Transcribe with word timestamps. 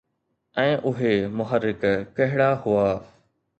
۽ 0.61 0.71
اهي 0.93 1.11
محرڪ 1.41 1.87
ڪهڙا 2.17 2.51
هئا؟ 2.67 2.91